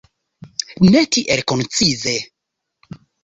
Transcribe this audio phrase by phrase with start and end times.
[0.93, 2.15] Ne tiel koncize.